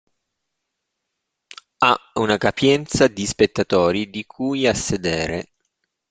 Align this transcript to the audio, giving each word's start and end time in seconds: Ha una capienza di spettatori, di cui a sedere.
Ha 1.77 1.99
una 2.15 2.37
capienza 2.39 3.07
di 3.07 3.23
spettatori, 3.27 4.09
di 4.09 4.25
cui 4.25 4.65
a 4.65 4.73
sedere. 4.73 5.51